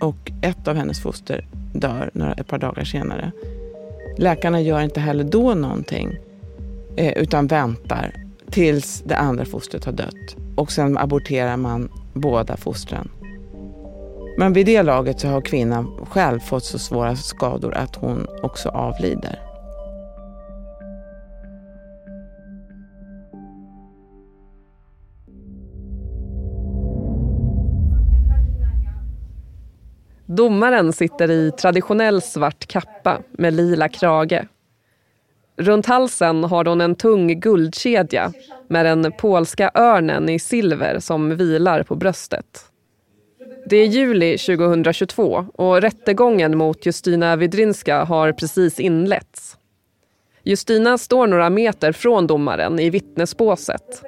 och 0.00 0.32
ett 0.42 0.68
av 0.68 0.76
hennes 0.76 1.02
foster 1.02 1.46
dör 1.72 2.10
några, 2.12 2.32
ett 2.32 2.48
par 2.48 2.58
dagar 2.58 2.84
senare. 2.84 3.32
Läkarna 4.18 4.60
gör 4.60 4.80
inte 4.80 5.00
heller 5.00 5.24
då 5.24 5.54
någonting 5.54 6.18
eh, 6.96 7.12
utan 7.12 7.46
väntar 7.46 8.12
tills 8.50 9.02
det 9.06 9.16
andra 9.16 9.44
fostret 9.44 9.84
har 9.84 9.92
dött. 9.92 10.36
Och 10.56 10.72
sen 10.72 10.98
aborterar 10.98 11.56
man 11.56 11.88
båda 12.12 12.56
fostren. 12.56 13.08
Men 14.38 14.52
vid 14.52 14.66
det 14.66 14.82
laget 14.82 15.20
så 15.20 15.28
har 15.28 15.40
kvinnan 15.40 16.06
själv 16.10 16.40
fått 16.40 16.64
så 16.64 16.78
svåra 16.78 17.16
skador 17.16 17.74
att 17.74 17.96
hon 17.96 18.26
också 18.42 18.68
avlider. 18.68 19.45
Domaren 30.36 30.92
sitter 30.92 31.30
i 31.30 31.50
traditionell 31.50 32.22
svart 32.22 32.66
kappa 32.66 33.18
med 33.32 33.54
lila 33.54 33.88
krage. 33.88 34.48
Runt 35.56 35.86
halsen 35.86 36.44
har 36.44 36.64
hon 36.64 36.80
en 36.80 36.94
tung 36.94 37.40
guldkedja 37.40 38.32
med 38.68 38.86
den 38.86 39.12
polska 39.12 39.70
örnen 39.74 40.28
i 40.28 40.38
silver 40.38 40.98
som 40.98 41.36
vilar 41.36 41.82
på 41.82 41.94
bröstet. 41.94 42.64
Det 43.66 43.76
är 43.76 43.86
juli 43.86 44.38
2022 44.38 45.46
och 45.54 45.80
rättegången 45.80 46.58
mot 46.58 46.86
Justina 46.86 47.36
Widrinska 47.36 48.04
har 48.04 48.32
precis 48.32 48.80
inletts. 48.80 49.56
Justina 50.42 50.98
står 50.98 51.26
några 51.26 51.50
meter 51.50 51.92
från 51.92 52.26
domaren 52.26 52.78
i 52.78 52.90
vittnesbåset. 52.90 54.02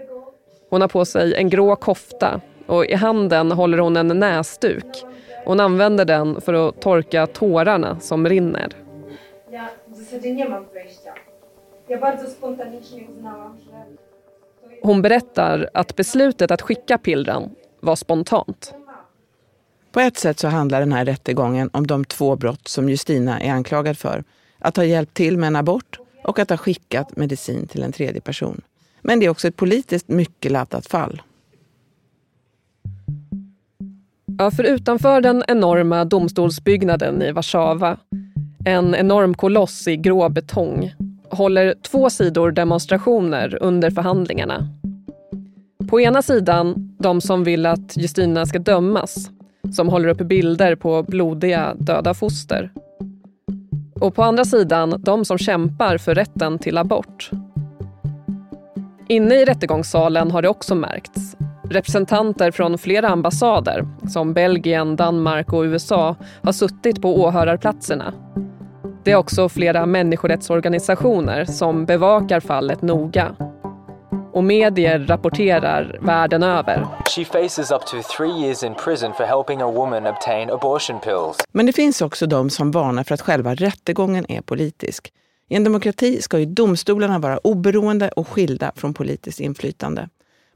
Hon 0.71 0.81
har 0.81 0.89
på 0.89 1.05
sig 1.05 1.35
en 1.35 1.51
grå 1.51 1.77
kofta 1.77 2.41
och 2.67 2.87
i 2.87 2.95
handen 2.95 3.53
håller 3.53 3.79
hon 3.79 3.97
en 3.97 4.09
näsduk 4.09 5.05
hon 5.49 5.61
använder 5.61 6.05
den 6.05 6.41
för 6.41 6.69
att 6.69 6.81
torka 6.81 7.27
tårarna 7.27 8.01
som 8.01 8.29
rinner. 8.29 8.73
Hon 14.83 15.03
berättar 15.03 15.71
att 15.75 15.97
beslutet 15.97 16.51
att 16.51 16.63
skicka 16.63 16.99
pillren 16.99 17.51
var 17.81 17.97
spontant. 17.97 18.75
På 19.93 20.01
ett 20.01 20.17
sätt 20.17 20.39
så 20.39 20.49
handlar 20.49 20.81
den 20.81 20.93
här 20.93 21.05
rättegången 21.05 21.71
om 21.73 21.87
de 21.87 22.05
två 22.05 22.37
brott 22.37 22.69
som 22.69 22.89
Justina 22.89 23.41
är 23.41 23.53
anklagad 23.53 23.99
för. 23.99 24.25
Att 24.59 24.77
ha 24.77 24.85
hjälpt 24.85 25.15
till 25.15 25.39
med 25.39 25.47
en 25.47 25.57
abort 25.57 25.99
och 26.25 26.39
att 26.39 26.51
ha 26.51 26.57
skickat 26.57 27.17
medicin 27.17 27.67
till 27.67 27.83
en 27.83 27.93
tredje 27.93 28.21
person. 28.21 28.61
Men 29.01 29.21
det 29.21 29.27
är 29.27 29.31
också 29.31 29.49
ett 29.49 29.57
politiskt 29.57 30.09
mycket 30.09 30.53
laddat 30.53 30.87
fall. 30.87 31.23
Ja, 34.41 34.51
för 34.51 34.65
utanför 34.65 35.21
den 35.21 35.43
enorma 35.49 36.05
domstolsbyggnaden 36.05 37.23
i 37.23 37.33
Warszawa, 37.33 37.97
en 38.65 38.95
enorm 38.95 39.35
koloss 39.35 39.89
i 39.89 39.97
grå 39.97 40.29
betong, 40.29 40.95
håller 41.31 41.75
två 41.83 42.11
sidor 42.11 42.51
demonstrationer 42.51 43.59
under 43.61 43.91
förhandlingarna. 43.91 44.69
På 45.89 46.01
ena 46.01 46.23
sidan 46.23 46.97
de 46.99 47.21
som 47.21 47.45
vill 47.45 47.67
att 47.67 47.97
Justina 47.97 48.47
ska 48.47 48.59
dömas, 48.59 49.31
som 49.73 49.89
håller 49.89 50.09
upp 50.09 50.19
bilder 50.19 50.75
på 50.75 51.03
blodiga 51.03 51.75
döda 51.79 52.15
foster. 52.15 52.73
Och 54.01 54.15
på 54.15 54.23
andra 54.23 54.45
sidan 54.45 54.95
de 54.99 55.25
som 55.25 55.39
kämpar 55.39 55.99
för 55.99 56.15
rätten 56.15 56.59
till 56.59 56.79
abort. 56.79 57.31
Inne 59.09 59.35
i 59.35 59.45
rättegångssalen 59.45 60.31
har 60.31 60.43
det 60.43 60.49
också 60.49 60.75
märkts 60.75 61.38
Representanter 61.71 62.51
från 62.51 62.79
flera 62.79 63.09
ambassader, 63.09 63.87
som 64.09 64.35
Belgien, 64.35 64.97
Danmark 64.97 65.53
och 65.53 65.63
USA, 65.63 66.17
har 66.43 66.53
suttit 66.53 67.03
på 67.03 67.21
åhörarplatserna. 67.21 68.15
Det 69.05 69.13
är 69.13 69.17
också 69.17 69.49
flera 69.49 69.87
människorättsorganisationer 69.87 71.45
som 71.45 71.87
bevakar 71.87 72.41
fallet 72.41 72.83
noga. 72.83 73.35
Och 74.33 74.45
medier 74.45 74.99
rapporterar 74.99 75.99
världen 76.03 76.43
över. 76.43 76.87
She 77.17 77.25
faces 77.25 77.71
up 77.71 77.87
to 77.87 77.97
three 78.17 78.43
years 78.43 78.63
in 78.63 78.75
prison 78.85 79.13
for 79.13 79.25
helping 79.25 79.63
a 79.63 79.71
woman 79.71 80.07
obtain 80.07 80.51
abortion 80.51 81.01
pills. 81.01 81.37
Men 81.53 81.67
det 81.67 81.73
finns 81.73 82.03
också 82.03 82.27
de 82.27 82.51
som 82.51 82.71
varnar 82.71 83.05
för 83.05 83.15
att 83.15 83.21
själva 83.21 83.55
rättegången 83.55 84.27
är 84.29 84.41
politisk. 84.41 85.13
I 85.49 85.55
en 85.57 85.65
demokrati 85.65 86.23
ska 86.23 86.39
ju 86.39 86.47
domstolarna 86.47 87.19
vara 87.19 87.39
oberoende 87.39 88.09
och 88.09 88.29
skilda 88.29 88.73
från 88.77 88.95
politiskt 88.95 89.41
inflytande. 89.41 90.09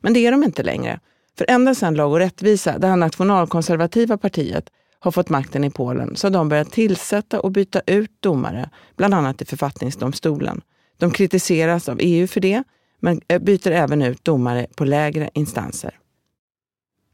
Men 0.02 0.12
det 0.12 0.26
är 0.26 0.32
de 0.32 0.44
inte 0.44 0.62
längre. 0.62 1.00
För 1.38 1.46
ända 1.48 1.74
sedan 1.74 1.94
Lag 1.94 2.12
och 2.12 2.18
rättvisa, 2.18 2.78
det 2.78 2.86
här 2.86 2.96
nationalkonservativa 2.96 4.16
partiet, 4.18 4.70
har 4.98 5.10
fått 5.10 5.28
makten 5.28 5.64
i 5.64 5.70
Polen 5.70 6.16
så 6.16 6.26
har 6.26 6.32
de 6.32 6.48
börjat 6.48 6.72
tillsätta 6.72 7.40
och 7.40 7.50
byta 7.50 7.80
ut 7.86 8.10
domare, 8.20 8.70
bland 8.96 9.14
annat 9.14 9.42
i 9.42 9.44
författningsdomstolen. 9.44 10.60
De 10.96 11.10
kritiseras 11.10 11.88
av 11.88 11.98
EU 12.00 12.26
för 12.26 12.40
det, 12.40 12.62
men 13.00 13.20
eh, 13.28 13.38
byter 13.38 13.70
även 13.70 14.02
ut 14.02 14.24
domare 14.24 14.66
på 14.76 14.84
lägre 14.84 15.30
instanser. 15.34 15.98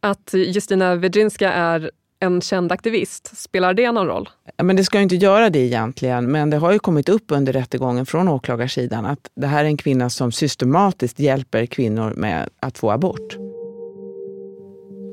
Att 0.00 0.34
Justina 0.34 0.94
Wedrinska 0.94 1.52
är 1.52 1.90
en 2.20 2.40
känd 2.40 2.72
aktivist, 2.72 3.38
spelar 3.38 3.74
det 3.74 3.92
någon 3.92 4.06
roll? 4.06 4.28
Men 4.62 4.76
det 4.76 4.84
ska 4.84 5.00
inte 5.00 5.16
göra 5.16 5.50
det 5.50 5.58
egentligen, 5.58 6.32
men 6.32 6.50
det 6.50 6.56
har 6.56 6.72
ju 6.72 6.78
kommit 6.78 7.08
upp 7.08 7.24
under 7.28 7.52
rättegången 7.52 8.06
från 8.06 8.28
åklagarsidan 8.28 9.06
att 9.06 9.30
det 9.34 9.46
här 9.46 9.64
är 9.64 9.68
en 9.68 9.76
kvinna 9.76 10.10
som 10.10 10.32
systematiskt 10.32 11.18
hjälper 11.18 11.66
kvinnor 11.66 12.12
med 12.16 12.48
att 12.60 12.78
få 12.78 12.90
abort. 12.90 13.36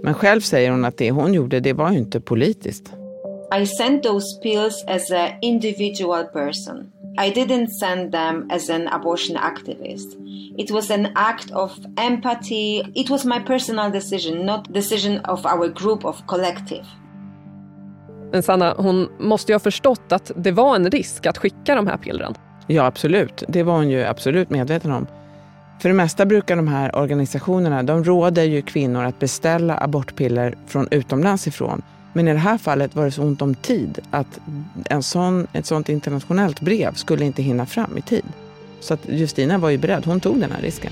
Men 0.03 0.13
själv 0.13 0.41
säger 0.41 0.71
hon 0.71 0.85
att 0.85 0.97
det 0.97 1.11
hon 1.11 1.33
gjorde, 1.33 1.59
det 1.59 1.73
var 1.73 1.91
ju 1.91 1.97
inte 1.97 2.21
politiskt. 2.21 2.93
I 3.51 3.65
sent 3.65 4.03
those 4.03 4.39
pills 4.41 4.83
as 4.87 5.11
an 5.11 5.37
individual 5.41 6.23
person. 6.33 6.91
I 7.17 7.29
didn't 7.29 7.69
send 7.69 8.11
them 8.11 8.49
as 8.51 8.69
an 8.69 8.87
abortion 8.87 9.37
activist. 9.37 10.15
It 10.57 10.71
was 10.71 10.91
an 10.91 11.07
act 11.15 11.51
of 11.51 11.71
empathy. 11.97 12.83
It 12.95 13.09
was 13.09 13.25
my 13.25 13.39
personal 13.39 13.91
decision, 13.91 14.45
not 14.45 14.73
decision 14.73 15.19
of 15.25 15.45
our 15.45 15.67
group 15.67 16.05
of 16.05 16.15
collective. 16.27 16.85
Men 18.31 18.43
Sanna, 18.43 18.73
hon 18.77 19.09
måste 19.19 19.51
ju 19.51 19.55
ha 19.55 19.59
förstått 19.59 20.11
att 20.11 20.31
det 20.35 20.51
var 20.51 20.75
en 20.75 20.91
risk 20.91 21.25
att 21.25 21.37
skicka 21.37 21.75
de 21.75 21.87
här 21.87 21.97
pillren. 21.97 22.33
Ja, 22.67 22.85
absolut. 22.85 23.43
Det 23.47 23.63
var 23.63 23.73
hon 23.73 23.89
ju 23.89 24.03
absolut 24.03 24.49
medveten 24.49 24.91
om. 24.91 25.07
För 25.81 25.89
det 25.89 25.95
mesta 25.95 26.25
brukar 26.25 26.55
de 26.55 26.67
här 26.67 26.95
organisationerna, 26.95 27.83
de 27.83 28.03
råder 28.03 28.43
ju 28.43 28.61
kvinnor 28.61 29.03
att 29.03 29.19
beställa 29.19 29.77
abortpiller 29.77 30.57
från 30.67 30.87
utomlands 30.91 31.47
ifrån. 31.47 31.81
Men 32.15 32.27
i 32.27 32.33
det 32.33 32.39
här 32.39 32.57
fallet 32.57 32.95
var 32.95 33.05
det 33.05 33.11
så 33.11 33.21
ont 33.21 33.41
om 33.41 33.55
tid 33.55 33.99
att 34.11 34.39
en 34.89 35.03
sån, 35.03 35.47
ett 35.53 35.65
sånt 35.65 35.89
internationellt 35.89 36.61
brev 36.61 36.93
skulle 36.93 37.25
inte 37.25 37.41
hinna 37.41 37.65
fram 37.65 37.97
i 37.97 38.01
tid. 38.01 38.25
Så 38.79 38.93
att 38.93 38.99
Justina 39.09 39.57
var 39.57 39.69
ju 39.69 39.77
beredd, 39.77 40.05
hon 40.05 40.19
tog 40.19 40.39
den 40.39 40.51
här 40.51 40.61
risken. 40.61 40.91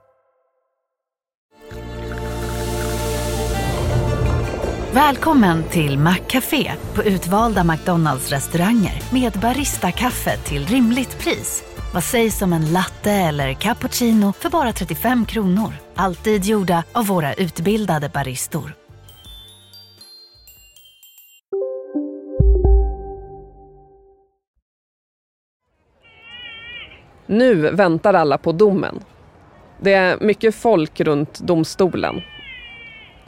Välkommen 4.93 5.63
till 5.63 5.97
Maccafé 5.97 6.71
på 6.95 7.03
utvalda 7.03 7.63
McDonalds 7.63 8.31
restauranger 8.31 9.01
med 9.13 9.31
Baristakaffe 9.41 10.37
till 10.37 10.65
rimligt 10.65 11.19
pris. 11.19 11.63
Vad 11.93 12.03
sägs 12.03 12.41
om 12.41 12.53
en 12.53 12.73
latte 12.73 13.11
eller 13.11 13.53
cappuccino 13.53 14.33
för 14.33 14.49
bara 14.49 14.73
35 14.73 15.25
kronor? 15.25 15.73
Alltid 15.95 16.45
gjorda 16.45 16.83
av 16.91 17.07
våra 17.07 17.33
utbildade 17.33 18.09
baristor. 18.09 18.73
Nu 27.25 27.55
väntar 27.71 28.13
alla 28.13 28.37
på 28.37 28.51
domen. 28.51 28.99
Det 29.79 29.93
är 29.93 30.17
mycket 30.21 30.55
folk 30.55 30.99
runt 30.99 31.39
domstolen 31.39 32.21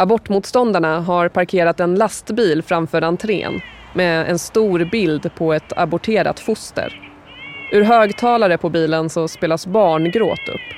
Abortmotståndarna 0.04 1.00
har 1.00 1.30
parkerat 1.30 1.80
en 1.80 1.96
lastbil 1.96 2.64
framför 2.64 3.02
entrén 3.02 3.62
med 3.94 4.30
en 4.30 4.40
stor 4.40 4.86
bild 4.86 5.36
på 5.36 5.54
ett 5.54 5.74
aborterat 5.76 6.40
foster. 6.40 7.12
Ur 7.72 7.84
högtalare 7.84 8.58
på 8.58 8.70
bilen 8.70 9.10
så 9.10 9.28
spelas 9.28 9.68
barngråt 9.68 10.50
upp. 10.50 10.76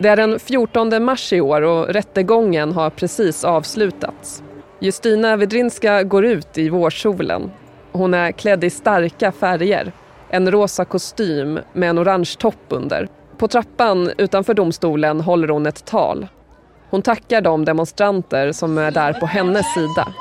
Det 0.00 0.08
är 0.08 0.16
den 0.16 0.38
14 0.38 1.04
mars 1.04 1.32
i 1.32 1.40
år 1.40 1.62
och 1.62 1.88
rättegången 1.88 2.72
har 2.72 2.90
precis 2.90 3.44
avslutats. 3.44 4.42
Justina 4.80 5.36
Vedrinska 5.36 6.02
går 6.02 6.24
ut 6.24 6.58
i 6.58 6.68
vårsolen. 6.68 7.50
Hon 7.92 8.14
är 8.14 8.32
klädd 8.32 8.64
i 8.64 8.70
starka 8.70 9.32
färger. 9.32 9.92
En 10.30 10.50
rosa 10.50 10.84
kostym 10.84 11.58
med 11.72 11.90
en 11.90 11.98
orange 11.98 12.34
topp 12.38 12.64
under. 12.68 13.08
På 13.36 13.48
trappan 13.48 14.10
utanför 14.18 14.54
domstolen 14.54 15.20
håller 15.20 15.48
hon 15.48 15.66
ett 15.66 15.84
tal. 15.84 16.26
Hon 16.90 17.02
tackar 17.02 17.40
de 17.40 17.64
demonstranter 17.64 18.52
som 18.52 18.78
är 18.78 18.90
där 18.90 19.12
på 19.12 19.26
hennes 19.26 19.74
sida. 19.74 20.14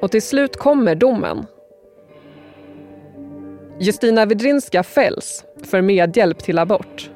Och 0.00 0.10
till 0.10 0.22
slut 0.22 0.56
kommer 0.56 0.94
domen. 0.94 1.46
Justina 3.80 4.26
Widrinska 4.26 4.82
fälls 4.82 5.44
för 5.70 5.80
medhjälp 5.80 6.38
till 6.38 6.58
abort. 6.58 7.10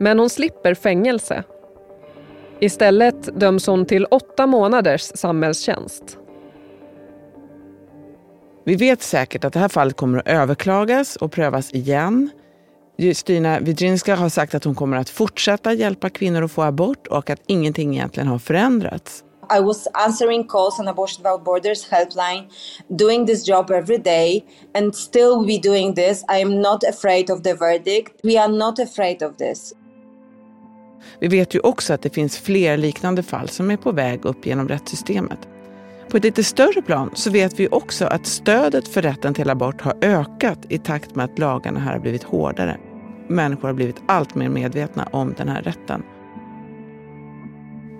Men 0.00 0.18
hon 0.18 0.30
slipper 0.30 0.74
fängelse. 0.74 1.44
Istället 2.60 3.40
döms 3.40 3.66
hon 3.66 3.86
till 3.86 4.04
åtta 4.04 4.46
månaders 4.46 5.02
samhällstjänst. 5.02 6.18
Vi 8.68 8.76
vet 8.76 9.02
säkert 9.02 9.44
att 9.44 9.52
det 9.52 9.58
här 9.58 9.68
fallet 9.68 9.96
kommer 9.96 10.18
att 10.18 10.28
överklagas 10.28 11.16
och 11.16 11.32
prövas 11.32 11.74
igen. 11.74 12.30
Justina 12.98 13.60
Widrinska 13.60 14.16
har 14.16 14.28
sagt 14.28 14.54
att 14.54 14.64
hon 14.64 14.74
kommer 14.74 14.96
att 14.96 15.10
fortsätta 15.10 15.72
hjälpa 15.72 16.10
kvinnor 16.10 16.44
att 16.44 16.52
få 16.52 16.62
abort 16.62 17.06
och 17.06 17.30
att 17.30 17.40
ingenting 17.46 17.94
egentligen 17.94 18.26
har 18.26 18.38
förändrats. 18.38 19.24
I 19.58 19.60
was 19.60 19.88
answering 19.92 20.44
calls 20.48 20.80
on 20.80 20.88
Abortion 20.88 21.22
Without 21.22 21.44
Borders 21.44 21.90
helpline, 21.90 22.48
doing 22.88 23.26
this 23.26 23.48
job 23.48 23.70
every 23.70 23.98
day, 23.98 24.44
and 24.74 24.94
still 24.94 25.46
we 25.46 25.58
doing 25.68 25.94
this. 25.94 26.24
I 26.38 26.42
am 26.42 26.62
not 26.62 26.84
afraid 26.84 27.30
of 27.30 27.42
the 27.42 27.54
verdict. 27.54 28.20
We 28.22 28.40
are 28.42 28.48
not 28.48 28.78
afraid 28.78 29.22
of 29.22 29.36
this. 29.36 29.72
Vi 31.20 31.28
vet 31.28 31.54
ju 31.54 31.60
också 31.60 31.94
att 31.94 32.02
det 32.02 32.10
finns 32.10 32.38
fler 32.38 32.76
liknande 32.76 33.22
fall 33.22 33.48
som 33.48 33.70
är 33.70 33.76
på 33.76 33.92
väg 33.92 34.24
upp 34.24 34.46
genom 34.46 34.68
rättssystemet. 34.68 35.38
På 36.10 36.16
ett 36.16 36.24
lite 36.24 36.44
större 36.44 36.82
plan 36.82 37.10
så 37.14 37.30
vet 37.30 37.60
vi 37.60 37.68
också 37.68 38.06
att 38.06 38.26
stödet 38.26 38.88
för 38.88 39.02
rätten 39.02 39.34
till 39.34 39.50
abort 39.50 39.80
har 39.80 39.94
ökat 40.00 40.58
i 40.68 40.78
takt 40.78 41.14
med 41.14 41.24
att 41.24 41.38
lagarna 41.38 41.80
här 41.80 41.92
har 41.92 42.00
blivit 42.00 42.22
hårdare. 42.22 42.76
Människor 43.28 43.68
har 43.68 43.74
blivit 43.74 44.02
allt 44.06 44.34
mer 44.34 44.48
medvetna 44.48 45.08
om 45.12 45.34
den 45.36 45.48
här 45.48 45.62
rätten. 45.62 46.02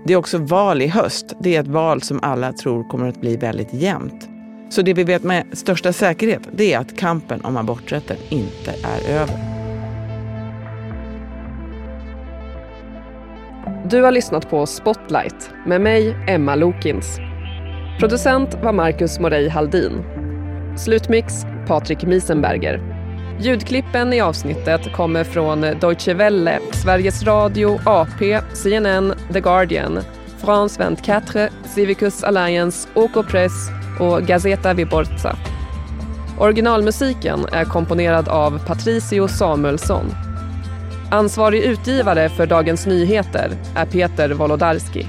Det 0.06 0.12
är 0.12 0.16
också 0.16 0.38
val 0.38 0.82
i 0.82 0.86
höst. 0.86 1.34
Det 1.40 1.56
är 1.56 1.60
ett 1.60 1.68
val 1.68 2.02
som 2.02 2.20
alla 2.22 2.52
tror 2.52 2.88
kommer 2.88 3.08
att 3.08 3.20
bli 3.20 3.36
väldigt 3.36 3.74
jämnt. 3.74 4.28
Så 4.70 4.82
det 4.82 4.94
vi 4.94 5.04
vet 5.04 5.22
med 5.22 5.46
största 5.52 5.92
säkerhet 5.92 6.48
det 6.52 6.74
är 6.74 6.78
att 6.78 6.96
kampen 6.96 7.40
om 7.40 7.56
aborträtten 7.56 8.16
inte 8.28 8.70
är 8.70 9.20
över. 9.20 9.38
Du 13.90 14.02
har 14.02 14.12
lyssnat 14.12 14.50
på 14.50 14.66
Spotlight 14.66 15.50
med 15.66 15.80
mig, 15.80 16.16
Emma 16.28 16.54
Lokins. 16.54 17.18
Producent 17.98 18.54
var 18.62 18.72
Marcus 18.72 19.18
Morey 19.18 19.48
Haldin. 19.48 20.04
Slutmix 20.76 21.46
Patrik 21.66 22.02
Miesenberger. 22.02 22.80
Ljudklippen 23.40 24.12
i 24.12 24.20
avsnittet 24.20 24.92
kommer 24.92 25.24
från 25.24 25.60
Deutsche 25.60 26.14
Welle, 26.14 26.58
Sveriges 26.72 27.22
Radio, 27.22 27.80
AP, 27.86 28.40
CNN, 28.54 29.14
The 29.32 29.40
Guardian, 29.40 29.98
France 30.44 30.96
24, 31.02 31.48
Civicus 31.74 32.24
Alliance, 32.24 32.88
OK 32.94 33.28
Press 33.28 33.70
och 34.00 34.22
Gazeta 34.22 34.74
Viborza. 34.74 35.36
Originalmusiken 36.38 37.46
är 37.52 37.64
komponerad 37.64 38.28
av 38.28 38.66
Patricio 38.66 39.28
Samuelsson. 39.28 40.14
Ansvarig 41.10 41.62
utgivare 41.62 42.28
för 42.28 42.46
Dagens 42.46 42.86
Nyheter 42.86 43.50
är 43.76 43.86
Peter 43.86 44.30
Wolodarski. 44.30 45.06